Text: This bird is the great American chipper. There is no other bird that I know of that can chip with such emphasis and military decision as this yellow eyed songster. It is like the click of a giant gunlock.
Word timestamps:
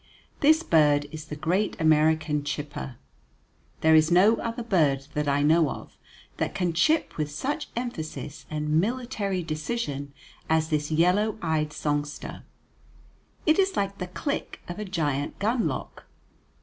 This 0.39 0.63
bird 0.63 1.05
is 1.11 1.25
the 1.25 1.35
great 1.35 1.79
American 1.79 2.43
chipper. 2.43 2.95
There 3.81 3.93
is 3.93 4.09
no 4.09 4.37
other 4.37 4.63
bird 4.63 5.05
that 5.13 5.27
I 5.29 5.43
know 5.43 5.69
of 5.69 5.95
that 6.37 6.55
can 6.55 6.73
chip 6.73 7.17
with 7.17 7.29
such 7.29 7.69
emphasis 7.75 8.47
and 8.49 8.81
military 8.81 9.43
decision 9.43 10.11
as 10.49 10.69
this 10.69 10.89
yellow 10.89 11.37
eyed 11.43 11.71
songster. 11.71 12.43
It 13.45 13.59
is 13.59 13.77
like 13.77 13.99
the 13.99 14.07
click 14.07 14.59
of 14.67 14.79
a 14.79 14.85
giant 14.85 15.37
gunlock. 15.37 16.07